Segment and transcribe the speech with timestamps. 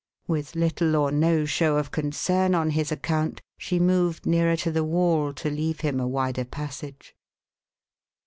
[0.25, 4.83] With little or no show of concern on his account, she moved nearer to the
[4.83, 7.15] wall to leave him a wider passage.